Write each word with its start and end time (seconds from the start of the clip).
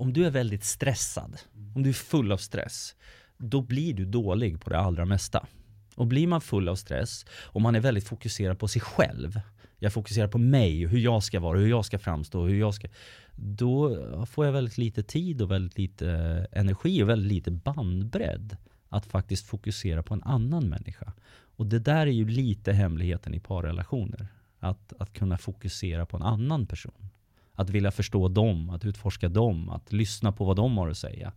om 0.00 0.12
du 0.12 0.26
är 0.26 0.30
väldigt 0.30 0.64
stressad, 0.64 1.36
om 1.74 1.82
du 1.82 1.88
är 1.88 1.94
full 1.94 2.32
av 2.32 2.36
stress, 2.36 2.94
då 3.38 3.60
blir 3.62 3.94
du 3.94 4.04
dålig 4.04 4.60
på 4.60 4.70
det 4.70 4.78
allra 4.78 5.04
mesta. 5.04 5.46
Och 5.94 6.06
blir 6.06 6.26
man 6.26 6.40
full 6.40 6.68
av 6.68 6.76
stress 6.76 7.26
och 7.32 7.60
man 7.60 7.74
är 7.74 7.80
väldigt 7.80 8.08
fokuserad 8.08 8.58
på 8.58 8.68
sig 8.68 8.82
själv, 8.82 9.40
jag 9.82 9.92
fokuserar 9.92 10.28
på 10.28 10.38
mig, 10.38 10.86
hur 10.86 10.98
jag 10.98 11.22
ska 11.22 11.40
vara, 11.40 11.58
hur 11.58 11.68
jag 11.68 11.84
ska 11.84 11.98
framstå, 11.98 12.44
hur 12.44 12.58
jag 12.58 12.74
ska... 12.74 12.88
Då 13.36 14.26
får 14.26 14.46
jag 14.46 14.52
väldigt 14.52 14.78
lite 14.78 15.02
tid 15.02 15.42
och 15.42 15.50
väldigt 15.50 15.78
lite 15.78 16.08
energi 16.52 17.02
och 17.02 17.08
väldigt 17.08 17.32
lite 17.32 17.50
bandbredd 17.50 18.56
att 18.88 19.06
faktiskt 19.06 19.46
fokusera 19.46 20.02
på 20.02 20.14
en 20.14 20.22
annan 20.22 20.68
människa. 20.68 21.12
Och 21.56 21.66
det 21.66 21.78
där 21.78 22.06
är 22.06 22.10
ju 22.10 22.28
lite 22.28 22.72
hemligheten 22.72 23.34
i 23.34 23.40
parrelationer. 23.40 24.28
Att, 24.58 24.92
att 24.98 25.12
kunna 25.12 25.38
fokusera 25.38 26.06
på 26.06 26.16
en 26.16 26.22
annan 26.22 26.66
person. 26.66 27.10
Att 27.54 27.70
vilja 27.70 27.90
förstå 27.90 28.28
dem, 28.28 28.70
att 28.70 28.84
utforska 28.84 29.28
dem, 29.28 29.68
att 29.68 29.92
lyssna 29.92 30.32
på 30.32 30.44
vad 30.44 30.56
de 30.56 30.78
har 30.78 30.88
att 30.88 30.98
säga. 30.98 31.32